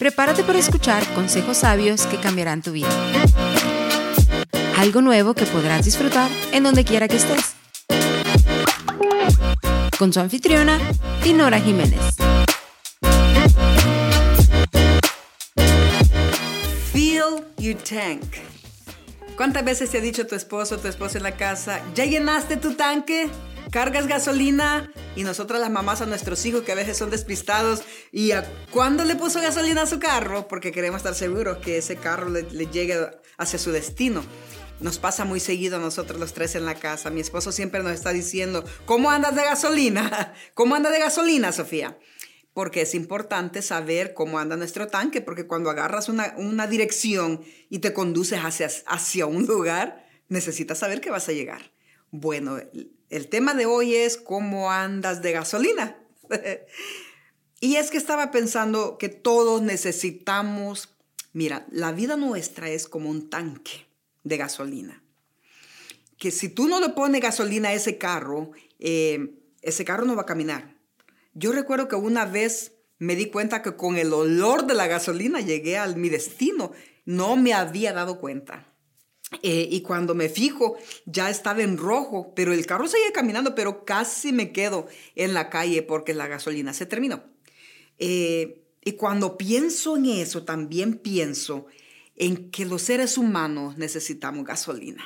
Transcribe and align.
Prepárate 0.00 0.44
para 0.44 0.58
escuchar 0.58 1.06
consejos 1.12 1.58
sabios 1.58 2.06
que 2.06 2.16
cambiarán 2.16 2.62
tu 2.62 2.72
vida. 2.72 2.88
Algo 4.78 5.02
nuevo 5.02 5.34
que 5.34 5.44
podrás 5.44 5.84
disfrutar 5.84 6.30
en 6.52 6.62
donde 6.62 6.86
quiera 6.86 7.06
que 7.06 7.16
estés. 7.16 7.54
Con 9.98 10.10
su 10.10 10.20
anfitriona, 10.20 10.78
Dinora 11.22 11.60
Jiménez. 11.60 12.00
Fill 16.94 17.44
your 17.58 17.76
tank. 17.82 18.22
¿Cuántas 19.36 19.66
veces 19.66 19.90
te 19.90 19.98
ha 19.98 20.00
dicho 20.00 20.26
tu 20.26 20.34
esposo 20.34 20.76
o 20.76 20.78
tu 20.78 20.88
esposa 20.88 21.18
en 21.18 21.24
la 21.24 21.36
casa, 21.36 21.82
ya 21.94 22.06
llenaste 22.06 22.56
tu 22.56 22.72
tanque? 22.72 23.28
Cargas 23.70 24.06
gasolina 24.06 24.92
y 25.16 25.22
nosotras 25.22 25.60
las 25.60 25.70
mamás 25.70 26.00
a 26.00 26.06
nuestros 26.06 26.44
hijos 26.44 26.62
que 26.62 26.72
a 26.72 26.76
veces 26.76 26.96
son 26.96 27.10
despistados 27.10 27.82
y 28.12 28.32
a 28.32 28.44
cuándo 28.70 29.04
le 29.04 29.16
puso 29.16 29.40
gasolina 29.40 29.82
a 29.82 29.86
su 29.86 29.98
carro 29.98 30.48
porque 30.48 30.72
queremos 30.72 30.98
estar 30.98 31.14
seguros 31.14 31.58
que 31.58 31.78
ese 31.78 31.96
carro 31.96 32.28
le, 32.28 32.42
llegue 32.66 32.96
hacia 33.38 33.58
su 33.58 33.70
destino. 33.70 34.24
Nos 34.80 34.98
pasa 34.98 35.24
muy 35.24 35.40
seguido 35.40 35.76
a 35.76 35.80
nosotros 35.80 36.18
los 36.18 36.32
tres 36.32 36.54
en 36.54 36.64
la 36.64 36.74
casa. 36.74 37.10
Mi 37.10 37.20
esposo 37.20 37.52
siempre 37.52 37.82
nos 37.82 37.92
está 37.92 38.12
diciendo, 38.12 38.64
¿cómo 38.86 39.10
andas 39.10 39.36
de 39.36 39.42
gasolina? 39.42 40.34
¿Cómo 40.54 40.74
anda 40.74 40.90
de 40.90 40.98
gasolina, 40.98 41.52
Sofía? 41.52 41.98
Porque 42.54 42.82
es 42.82 42.94
importante 42.94 43.62
saber 43.62 44.14
cómo 44.14 44.38
anda 44.38 44.56
nuestro 44.56 44.88
tanque, 44.88 45.20
porque 45.20 45.46
cuando 45.46 45.70
agarras 45.70 46.08
una, 46.08 46.34
una 46.38 46.66
dirección 46.66 47.42
y 47.68 47.78
te 47.80 47.92
conduces 47.92 48.40
hacia, 48.40 48.68
hacia 48.86 49.26
un 49.26 49.46
lugar, 49.46 50.08
necesitas 50.28 50.78
saber 50.78 51.00
que 51.00 51.10
vas 51.10 51.28
a 51.28 51.32
llegar. 51.32 51.72
Bueno, 52.10 52.58
el 53.10 53.28
tema 53.28 53.54
de 53.54 53.66
hoy 53.66 53.96
es 53.96 54.16
cómo 54.16 54.70
andas 54.70 55.20
de 55.20 55.32
gasolina. 55.32 55.98
y 57.60 57.76
es 57.76 57.90
que 57.90 57.98
estaba 57.98 58.30
pensando 58.30 58.96
que 58.98 59.08
todos 59.08 59.60
necesitamos, 59.62 60.88
mira, 61.32 61.66
la 61.70 61.92
vida 61.92 62.16
nuestra 62.16 62.70
es 62.70 62.88
como 62.88 63.10
un 63.10 63.28
tanque 63.28 63.86
de 64.22 64.36
gasolina. 64.36 65.02
Que 66.18 66.30
si 66.30 66.48
tú 66.48 66.68
no 66.68 66.80
le 66.80 66.90
pones 66.90 67.20
gasolina 67.20 67.70
a 67.70 67.74
ese 67.74 67.98
carro, 67.98 68.52
eh, 68.78 69.34
ese 69.60 69.84
carro 69.84 70.04
no 70.04 70.14
va 70.14 70.22
a 70.22 70.26
caminar. 70.26 70.76
Yo 71.34 71.52
recuerdo 71.52 71.88
que 71.88 71.96
una 71.96 72.26
vez 72.26 72.72
me 72.98 73.16
di 73.16 73.26
cuenta 73.26 73.62
que 73.62 73.76
con 73.76 73.96
el 73.96 74.12
olor 74.12 74.66
de 74.66 74.74
la 74.74 74.86
gasolina 74.86 75.40
llegué 75.40 75.78
a 75.78 75.88
mi 75.88 76.10
destino. 76.10 76.72
No 77.06 77.36
me 77.36 77.54
había 77.54 77.92
dado 77.92 78.20
cuenta. 78.20 78.69
Eh, 79.42 79.68
y 79.70 79.82
cuando 79.82 80.14
me 80.14 80.28
fijo, 80.28 80.76
ya 81.06 81.30
estaba 81.30 81.62
en 81.62 81.78
rojo, 81.78 82.32
pero 82.34 82.52
el 82.52 82.66
carro 82.66 82.88
seguía 82.88 83.12
caminando, 83.12 83.54
pero 83.54 83.84
casi 83.84 84.32
me 84.32 84.52
quedo 84.52 84.88
en 85.14 85.34
la 85.34 85.50
calle 85.50 85.82
porque 85.82 86.14
la 86.14 86.26
gasolina 86.26 86.72
se 86.72 86.86
terminó. 86.86 87.22
Eh, 87.98 88.64
y 88.82 88.92
cuando 88.92 89.36
pienso 89.36 89.96
en 89.96 90.06
eso, 90.06 90.44
también 90.44 90.94
pienso 90.94 91.66
en 92.16 92.50
que 92.50 92.64
los 92.64 92.82
seres 92.82 93.18
humanos 93.18 93.78
necesitamos 93.78 94.44
gasolina. 94.44 95.04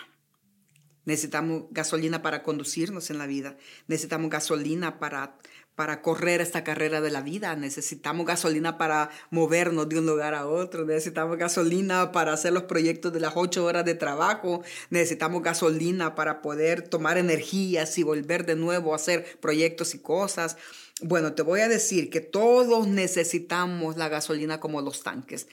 Necesitamos 1.05 1.65
gasolina 1.71 2.23
para 2.23 2.43
conducirnos 2.43 3.11
en 3.11 3.19
la 3.19 3.27
vida. 3.27 3.59
Necesitamos 3.89 4.31
gasolina 4.31 4.99
para 4.99 5.37
para 5.75 6.03
correr 6.03 6.41
esta 6.41 6.65
carrera 6.65 7.01
de 7.01 7.11
la 7.11 7.21
vida. 7.21 7.57
Necesitamos 7.57 8.27
gasolina 8.27 8.79
para 8.79 9.11
movernos 9.31 9.89
de 9.89 9.99
un 9.99 10.07
lugar 10.07 10.35
a 10.35 10.47
otro. 10.47 10.85
Necesitamos 10.85 11.37
gasolina 11.37 12.13
para 12.13 12.33
hacer 12.33 12.53
los 12.53 12.65
proyectos 12.65 13.13
de 13.13 13.21
las 13.21 13.33
ocho 13.37 13.65
horas 13.65 13.85
de 13.85 13.95
trabajo. 13.95 14.63
Necesitamos 14.91 15.43
gasolina 15.43 16.15
para 16.15 16.43
poder 16.43 16.83
tomar 16.89 17.19
energías 17.19 17.99
y 17.99 18.03
volver 18.03 18.47
de 18.47 18.57
nuevo 18.57 18.93
a 18.93 18.97
hacer 18.97 19.39
proyectos 19.41 19.95
y 19.95 19.99
cosas. 19.99 20.57
Bueno, 21.03 21.35
te 21.35 21.43
voy 21.43 21.61
a 21.61 21.69
decir 21.69 22.09
que 22.09 22.21
todos 22.21 22.87
necesitamos 22.87 23.97
la 23.97 24.09
gasolina 24.09 24.61
como 24.61 24.81
los 24.81 25.03
tanques. 25.03 25.49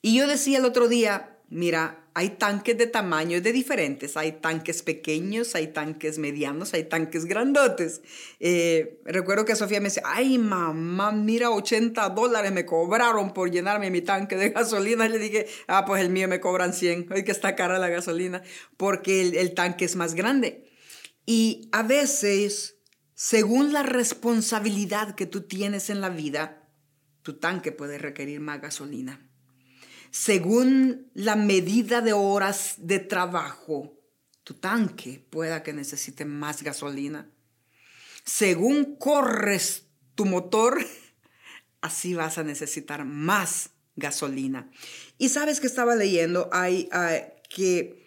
Y 0.00 0.16
yo 0.16 0.26
decía 0.26 0.58
el 0.58 0.64
otro 0.64 0.88
día, 0.88 1.33
Mira, 1.50 2.04
hay 2.14 2.30
tanques 2.30 2.78
de 2.78 2.86
tamaños 2.86 3.42
de 3.42 3.52
diferentes. 3.52 4.16
Hay 4.16 4.32
tanques 4.40 4.82
pequeños, 4.82 5.54
hay 5.54 5.68
tanques 5.68 6.18
medianos, 6.18 6.72
hay 6.72 6.84
tanques 6.84 7.26
grandotes. 7.26 8.02
Eh, 8.40 9.00
recuerdo 9.04 9.44
que 9.44 9.54
Sofía 9.54 9.80
me 9.80 9.88
decía, 9.88 10.04
ay 10.06 10.38
mamá, 10.38 11.12
mira, 11.12 11.50
80 11.50 12.08
dólares 12.10 12.52
me 12.52 12.64
cobraron 12.64 13.34
por 13.34 13.50
llenarme 13.50 13.90
mi 13.90 14.00
tanque 14.00 14.36
de 14.36 14.50
gasolina. 14.50 15.08
Le 15.08 15.18
dije, 15.18 15.46
ah, 15.66 15.84
pues 15.84 16.02
el 16.02 16.10
mío 16.10 16.28
me 16.28 16.40
cobran 16.40 16.72
100. 16.72 17.08
Hoy 17.12 17.24
que 17.24 17.32
está 17.32 17.54
cara 17.56 17.78
la 17.78 17.88
gasolina, 17.88 18.42
porque 18.76 19.20
el, 19.20 19.36
el 19.36 19.54
tanque 19.54 19.84
es 19.84 19.96
más 19.96 20.14
grande. 20.14 20.70
Y 21.26 21.68
a 21.72 21.82
veces, 21.82 22.76
según 23.14 23.72
la 23.72 23.82
responsabilidad 23.82 25.14
que 25.14 25.26
tú 25.26 25.42
tienes 25.42 25.90
en 25.90 26.00
la 26.00 26.08
vida, 26.08 26.68
tu 27.22 27.34
tanque 27.34 27.72
puede 27.72 27.98
requerir 27.98 28.40
más 28.40 28.60
gasolina 28.60 29.23
según 30.14 31.10
la 31.14 31.34
medida 31.34 32.00
de 32.00 32.12
horas 32.12 32.74
de 32.78 33.00
trabajo, 33.00 33.98
tu 34.44 34.54
tanque 34.54 35.26
pueda 35.28 35.64
que 35.64 35.72
necesite 35.72 36.24
más 36.24 36.62
gasolina. 36.62 37.28
Según 38.24 38.94
corres 38.94 39.88
tu 40.14 40.24
motor, 40.24 40.78
así 41.80 42.14
vas 42.14 42.38
a 42.38 42.44
necesitar 42.44 43.04
más 43.04 43.70
gasolina. 43.96 44.70
Y 45.18 45.30
sabes 45.30 45.58
que 45.58 45.66
estaba 45.66 45.96
leyendo, 45.96 46.48
hay, 46.52 46.88
que 47.48 48.06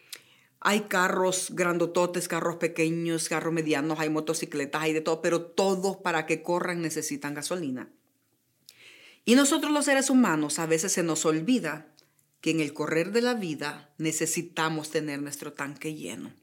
hay 0.61 0.83
carros 0.83 1.49
grandototes, 1.55 2.29
carros 2.29 2.55
pequeños, 2.55 3.27
carros 3.27 3.53
medianos, 3.53 3.99
hay 3.99 4.09
motocicletas, 4.09 4.81
hay 4.81 4.93
de 4.93 5.01
todo, 5.01 5.21
pero 5.21 5.41
todos 5.41 5.97
para 5.97 6.25
que 6.25 6.41
corran 6.41 6.81
necesitan 6.81 7.33
gasolina. 7.33 7.89
Y 9.25 9.35
nosotros 9.35 9.73
los 9.73 9.83
seres 9.83 10.09
humanos 10.09 10.57
a 10.57 10.67
veces 10.67 10.93
se 10.93 11.03
nos 11.03 11.25
olvida 11.25 11.91
que 12.47 12.51
en 12.51 12.61
el 12.61 12.73
correr 12.73 13.11
de 13.11 13.21
la 13.21 13.33
vida 13.33 13.93
necesitamos 13.97 14.89
tener 14.89 15.21
nuestro 15.21 15.51
tanque 15.51 15.95
lleno. 15.95 16.33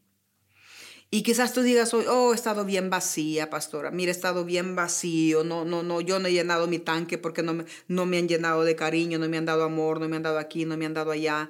Y 1.10 1.22
quizás 1.22 1.54
tú 1.54 1.62
digas 1.62 1.94
hoy, 1.94 2.04
oh, 2.06 2.32
he 2.32 2.34
estado 2.34 2.66
bien 2.66 2.91
vacía, 2.91 3.48
pastora. 3.48 3.91
Mira, 3.91 4.10
he 4.10 4.12
estado 4.12 4.44
bien 4.44 4.76
vacío. 4.76 5.44
No, 5.44 5.64
no, 5.64 5.82
no, 5.82 6.03
yo 6.03 6.19
no 6.19 6.28
he 6.28 6.32
llenado 6.32 6.66
mi 6.66 6.78
tanque 6.78 7.16
porque 7.16 7.43
no 7.43 7.54
me, 7.54 7.64
no 7.88 8.04
me 8.04 8.19
han 8.19 8.28
llenado 8.28 8.64
de 8.64 8.76
cariño, 8.76 9.19
no 9.19 9.31
me 9.31 9.38
han 9.38 9.47
dado 9.47 9.64
amor, 9.64 9.98
no 9.98 10.06
me 10.10 10.16
han 10.16 10.22
dado 10.22 10.38
aquí, 10.38 10.66
no 10.66 10.76
me 10.76 10.84
han 10.84 10.93
dado 10.93 11.10
allá. 11.10 11.48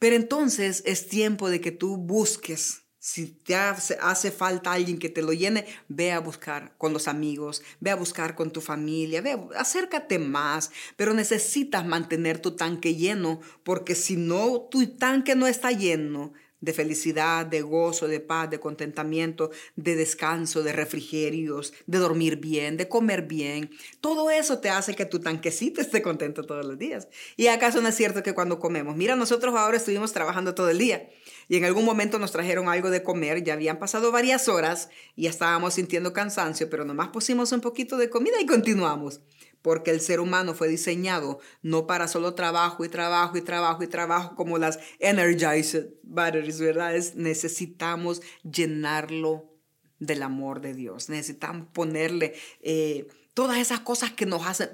Pero 0.00 0.16
entonces 0.16 0.82
es 0.86 1.06
tiempo 1.06 1.48
de 1.48 1.60
que 1.60 1.70
tú 1.70 1.96
busques 1.96 2.82
si 3.04 3.26
te 3.26 3.54
hace, 3.54 4.30
falta 4.30 4.72
alguien 4.72 4.98
que 4.98 5.10
te 5.10 5.20
lo 5.20 5.34
llene, 5.34 5.66
ve 5.88 6.12
a 6.12 6.20
buscar 6.20 6.72
con 6.78 6.94
los 6.94 7.06
amigos, 7.06 7.62
ve 7.78 7.90
a 7.90 7.96
buscar 7.96 8.34
con 8.34 8.50
tu 8.50 8.62
familia, 8.62 9.20
ve, 9.20 9.38
acércate 9.58 10.18
más, 10.18 10.70
pero 10.96 11.12
necesitas 11.12 11.84
mantener 11.84 12.38
tu 12.38 12.52
tanque 12.52 12.94
lleno, 12.94 13.42
porque 13.62 13.94
si 13.94 14.16
no, 14.16 14.62
tu 14.70 14.86
tanque 14.96 15.34
no 15.34 15.46
está 15.46 15.70
lleno, 15.70 16.32
de 16.64 16.72
felicidad, 16.72 17.46
de 17.46 17.62
gozo, 17.62 18.08
de 18.08 18.20
paz, 18.20 18.50
de 18.50 18.58
contentamiento, 18.58 19.50
de 19.76 19.96
descanso, 19.96 20.62
de 20.62 20.72
refrigerios, 20.72 21.74
de 21.86 21.98
dormir 21.98 22.36
bien, 22.36 22.76
de 22.76 22.88
comer 22.88 23.22
bien. 23.22 23.70
Todo 24.00 24.30
eso 24.30 24.58
te 24.58 24.70
hace 24.70 24.94
que 24.94 25.04
tu 25.04 25.20
tanquecito 25.20 25.80
esté 25.80 26.02
contento 26.02 26.44
todos 26.44 26.64
los 26.64 26.78
días. 26.78 27.08
¿Y 27.36 27.48
acaso 27.48 27.80
no 27.80 27.88
es 27.88 27.94
cierto 27.94 28.22
que 28.22 28.34
cuando 28.34 28.58
comemos? 28.58 28.96
Mira, 28.96 29.16
nosotros 29.16 29.54
ahora 29.54 29.76
estuvimos 29.76 30.12
trabajando 30.12 30.54
todo 30.54 30.70
el 30.70 30.78
día 30.78 31.08
y 31.48 31.56
en 31.56 31.64
algún 31.64 31.84
momento 31.84 32.18
nos 32.18 32.32
trajeron 32.32 32.68
algo 32.68 32.90
de 32.90 33.02
comer, 33.02 33.44
ya 33.44 33.54
habían 33.54 33.78
pasado 33.78 34.10
varias 34.10 34.48
horas 34.48 34.88
y 35.14 35.26
estábamos 35.26 35.74
sintiendo 35.74 36.12
cansancio, 36.12 36.70
pero 36.70 36.84
nomás 36.84 37.08
pusimos 37.08 37.52
un 37.52 37.60
poquito 37.60 37.96
de 37.96 38.08
comida 38.08 38.40
y 38.40 38.46
continuamos 38.46 39.20
porque 39.64 39.90
el 39.92 40.02
ser 40.02 40.20
humano 40.20 40.52
fue 40.52 40.68
diseñado 40.68 41.40
no 41.62 41.86
para 41.86 42.06
solo 42.06 42.34
trabajo 42.34 42.84
y 42.84 42.90
trabajo 42.90 43.38
y 43.38 43.40
trabajo 43.40 43.82
y 43.82 43.86
trabajo 43.86 44.36
como 44.36 44.58
las 44.58 44.78
energized 44.98 45.86
batteries, 46.02 46.60
¿verdad? 46.60 46.94
necesitamos 47.14 48.20
llenarlo 48.42 49.50
del 50.00 50.22
amor 50.22 50.60
de 50.60 50.74
Dios, 50.74 51.08
necesitamos 51.08 51.66
ponerle 51.72 52.34
eh, 52.60 53.06
todas 53.32 53.56
esas 53.56 53.80
cosas 53.80 54.12
que 54.12 54.26
nos 54.26 54.46
hacen. 54.46 54.68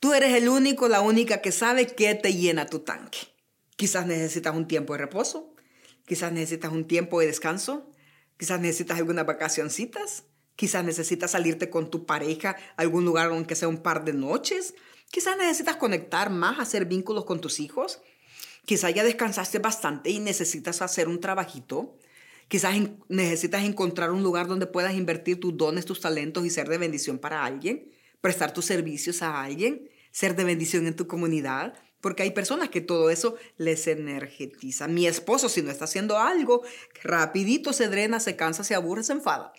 Tú 0.00 0.12
eres 0.12 0.34
el 0.34 0.50
único, 0.50 0.86
la 0.86 1.00
única 1.00 1.40
que 1.40 1.50
sabe 1.50 1.86
qué 1.86 2.14
te 2.14 2.34
llena 2.34 2.66
tu 2.66 2.80
tanque. 2.80 3.20
Quizás 3.74 4.06
necesitas 4.06 4.54
un 4.54 4.68
tiempo 4.68 4.92
de 4.92 4.98
reposo, 4.98 5.54
quizás 6.04 6.30
necesitas 6.30 6.72
un 6.72 6.86
tiempo 6.86 7.20
de 7.20 7.28
descanso, 7.28 7.90
quizás 8.36 8.60
necesitas 8.60 8.98
algunas 8.98 9.24
vacacioncitas, 9.24 10.24
Quizás 10.56 10.84
necesitas 10.84 11.32
salirte 11.32 11.70
con 11.70 11.90
tu 11.90 12.06
pareja 12.06 12.56
a 12.76 12.82
algún 12.82 13.04
lugar 13.04 13.30
aunque 13.30 13.56
sea 13.56 13.68
un 13.68 13.82
par 13.82 14.04
de 14.04 14.12
noches. 14.12 14.74
Quizás 15.10 15.36
necesitas 15.36 15.76
conectar 15.76 16.30
más, 16.30 16.58
hacer 16.58 16.86
vínculos 16.86 17.24
con 17.24 17.40
tus 17.40 17.60
hijos. 17.60 18.00
Quizás 18.64 18.94
ya 18.94 19.04
descansaste 19.04 19.58
bastante 19.58 20.10
y 20.10 20.20
necesitas 20.20 20.80
hacer 20.80 21.08
un 21.08 21.20
trabajito. 21.20 21.98
Quizás 22.48 22.76
necesitas 23.08 23.64
encontrar 23.64 24.10
un 24.10 24.22
lugar 24.22 24.46
donde 24.46 24.66
puedas 24.66 24.94
invertir 24.94 25.40
tus 25.40 25.56
dones, 25.56 25.84
tus 25.84 26.00
talentos 26.00 26.44
y 26.44 26.50
ser 26.50 26.68
de 26.68 26.78
bendición 26.78 27.18
para 27.18 27.44
alguien, 27.44 27.90
prestar 28.20 28.52
tus 28.52 28.66
servicios 28.66 29.22
a 29.22 29.42
alguien, 29.42 29.90
ser 30.12 30.36
de 30.36 30.44
bendición 30.44 30.86
en 30.86 30.94
tu 30.94 31.06
comunidad, 31.06 31.74
porque 32.00 32.22
hay 32.22 32.32
personas 32.32 32.68
que 32.68 32.82
todo 32.82 33.08
eso 33.08 33.36
les 33.56 33.86
energetiza. 33.86 34.88
Mi 34.88 35.06
esposo, 35.06 35.48
si 35.48 35.62
no 35.62 35.70
está 35.70 35.86
haciendo 35.86 36.18
algo, 36.18 36.62
rapidito 37.02 37.72
se 37.72 37.88
drena, 37.88 38.20
se 38.20 38.36
cansa, 38.36 38.62
se 38.62 38.74
aburre, 38.74 39.04
se 39.04 39.14
enfada. 39.14 39.52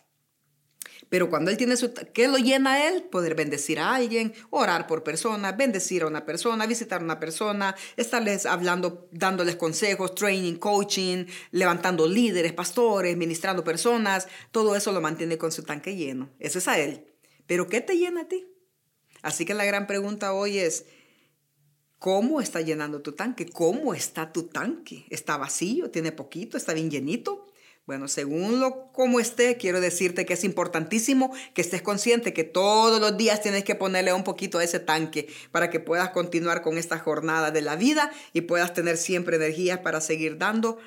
Pero 1.10 1.30
cuando 1.30 1.52
él 1.52 1.58
tiene 1.58 1.78
su... 1.78 1.94
¿Qué 1.94 2.28
lo 2.28 2.38
llena 2.38 2.74
a 2.74 2.88
él? 2.90 3.04
Poder 3.04 3.36
bendecir 3.36 3.80
a 3.80 3.96
alguien, 3.96 4.34
orar 4.50 4.88
por 4.88 5.04
personas, 5.04 5.56
bendecir 5.56 6.04
a 6.04 6.08
una 6.08 6.26
persona, 6.26 6.66
visitar 6.66 7.02
a 7.02 7.04
una 7.04 7.20
persona, 7.20 7.76
estarles 7.96 8.46
hablando, 8.46 9.08
dándoles 9.12 9.56
consejos, 9.56 10.16
training, 10.16 10.56
coaching, 10.56 11.26
levantando 11.52 12.08
líderes, 12.08 12.54
pastores, 12.54 13.16
ministrando 13.18 13.64
personas. 13.64 14.28
Todo 14.52 14.76
eso 14.76 14.92
lo 14.92 15.02
mantiene 15.02 15.38
con 15.38 15.52
su 15.52 15.64
tanque 15.64 15.96
lleno. 15.96 16.30
Eso 16.40 16.60
es 16.60 16.68
a 16.68 16.80
él. 16.80 17.06
Pero 17.48 17.68
¿qué 17.68 17.82
te 17.82 17.98
llena 17.98 18.22
a 18.22 18.28
ti? 18.28 18.48
Así 19.22 19.46
que 19.46 19.54
la 19.54 19.66
gran 19.66 19.88
pregunta 19.88 20.34
hoy 20.34 20.60
es, 20.60 20.86
¿cómo 22.00 22.42
está 22.42 22.62
llenando 22.62 23.02
tu 23.02 23.14
tanque? 23.14 23.48
¿Cómo 23.48 23.94
está 23.94 24.32
tu 24.32 24.44
tanque? 24.44 25.06
¿Está 25.10 25.38
vacío? 25.38 25.92
¿Tiene 25.92 26.12
poquito? 26.12 26.58
¿Está 26.58 26.74
bien 26.74 26.90
llenito? 26.90 27.45
Bueno, 27.86 28.08
según 28.08 28.60
lo 28.60 28.92
como 28.92 29.20
esté, 29.20 29.58
quiero 29.58 29.80
decirte 29.80 30.26
que 30.26 30.34
es 30.34 30.44
importantísimo 30.44 31.32
que 31.54 31.62
estés 31.62 31.84
consciente 31.84 32.34
que 32.34 32.44
todos 32.44 33.00
los 33.00 33.16
días 33.16 33.42
tienes 33.42 33.64
que 33.64 33.76
ponerle 33.76 34.12
un 34.12 34.24
poquito 34.24 34.58
a 34.58 34.64
ese 34.64 34.80
tanque 34.80 35.28
para 35.52 35.70
que 35.70 35.80
puedas 35.80 36.10
continuar 36.10 36.64
con 36.64 36.80
esta 36.80 36.98
jornada 36.98 37.52
de 37.52 37.62
la 37.62 37.76
vida 37.76 38.12
y 38.34 38.42
puedas 38.42 38.74
tener 38.74 38.98
siempre 38.98 39.36
energía 39.36 39.84
para 39.84 40.02
seguir 40.02 40.40
dando 40.40 40.80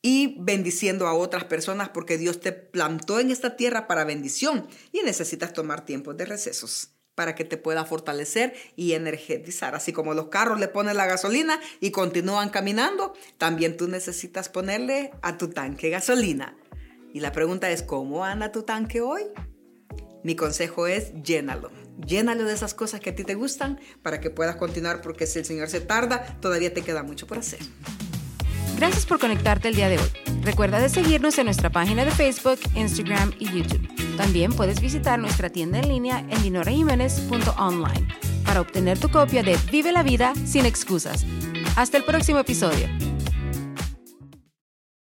y 0.00 0.36
bendiciendo 0.40 1.06
a 1.08 1.14
otras 1.14 1.44
personas 1.44 1.90
porque 1.90 2.16
Dios 2.16 2.40
te 2.40 2.52
plantó 2.52 3.20
en 3.20 3.30
esta 3.30 3.56
tierra 3.56 3.86
para 3.86 4.04
bendición 4.04 4.66
y 4.92 5.02
necesitas 5.02 5.52
tomar 5.52 5.84
tiempos 5.84 6.16
de 6.16 6.24
recesos 6.24 6.93
para 7.14 7.34
que 7.34 7.44
te 7.44 7.56
pueda 7.56 7.84
fortalecer 7.84 8.54
y 8.76 8.92
energetizar. 8.92 9.74
Así 9.74 9.92
como 9.92 10.14
los 10.14 10.28
carros 10.28 10.60
le 10.60 10.68
ponen 10.68 10.96
la 10.96 11.06
gasolina 11.06 11.60
y 11.80 11.90
continúan 11.90 12.50
caminando, 12.50 13.14
también 13.38 13.76
tú 13.76 13.88
necesitas 13.88 14.48
ponerle 14.48 15.12
a 15.22 15.38
tu 15.38 15.48
tanque 15.48 15.90
gasolina. 15.90 16.56
Y 17.12 17.20
la 17.20 17.32
pregunta 17.32 17.70
es, 17.70 17.82
¿cómo 17.82 18.24
anda 18.24 18.50
tu 18.50 18.62
tanque 18.62 19.00
hoy? 19.00 19.22
Mi 20.24 20.34
consejo 20.34 20.86
es 20.86 21.12
llénalo. 21.22 21.70
Llénalo 22.04 22.44
de 22.44 22.54
esas 22.54 22.74
cosas 22.74 23.00
que 23.00 23.10
a 23.10 23.14
ti 23.14 23.24
te 23.24 23.34
gustan 23.34 23.78
para 24.02 24.20
que 24.20 24.30
puedas 24.30 24.56
continuar 24.56 25.00
porque 25.00 25.26
si 25.26 25.38
el 25.38 25.44
Señor 25.44 25.68
se 25.68 25.80
tarda, 25.80 26.38
todavía 26.40 26.74
te 26.74 26.82
queda 26.82 27.02
mucho 27.02 27.26
por 27.26 27.38
hacer. 27.38 27.60
Gracias 28.76 29.06
por 29.06 29.20
conectarte 29.20 29.68
el 29.68 29.76
día 29.76 29.88
de 29.88 29.98
hoy. 29.98 30.23
Recuerda 30.44 30.78
de 30.78 30.90
seguirnos 30.90 31.38
en 31.38 31.46
nuestra 31.46 31.70
página 31.70 32.04
de 32.04 32.10
Facebook, 32.10 32.58
Instagram 32.74 33.32
y 33.38 33.46
YouTube. 33.46 33.88
También 34.18 34.52
puedes 34.52 34.78
visitar 34.80 35.18
nuestra 35.18 35.48
tienda 35.48 35.78
en 35.78 35.88
línea 35.88 36.18
en 36.28 36.42
dinorajiménez.online 36.42 38.06
para 38.44 38.60
obtener 38.60 38.98
tu 38.98 39.08
copia 39.08 39.42
de 39.42 39.56
Vive 39.72 39.90
la 39.90 40.02
vida 40.02 40.34
sin 40.44 40.66
excusas. 40.66 41.24
Hasta 41.76 41.96
el 41.96 42.04
próximo 42.04 42.40
episodio. 42.40 43.03